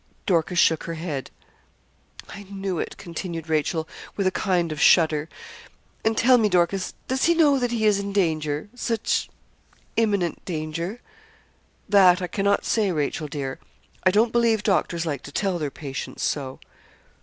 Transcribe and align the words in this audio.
Dorcas 0.25 0.57
shook 0.57 0.85
her 0.85 0.95
head. 0.95 1.29
'I 2.27 2.45
knew 2.49 2.79
it,' 2.79 2.97
continued 2.97 3.47
Rachel, 3.47 3.87
with 4.15 4.25
a 4.25 4.31
kind 4.31 4.71
of 4.71 4.81
shudder. 4.81 5.29
'And 6.03 6.17
tell 6.17 6.39
me, 6.39 6.49
Dorcas, 6.49 6.95
does 7.07 7.25
he 7.25 7.35
know 7.35 7.59
that 7.59 7.69
he 7.69 7.85
is 7.85 7.99
in 7.99 8.11
danger 8.11 8.67
such 8.73 9.29
imminent 9.95 10.43
danger?' 10.43 11.01
'That 11.87 12.19
I 12.19 12.25
cannot 12.25 12.65
say, 12.65 12.91
Rachel, 12.91 13.27
dear. 13.27 13.59
I 14.03 14.09
don't 14.09 14.33
believe 14.33 14.63
doctors 14.63 15.05
like 15.05 15.21
to 15.21 15.31
tell 15.31 15.59
their 15.59 15.69
patients 15.69 16.23
so.' 16.23 16.59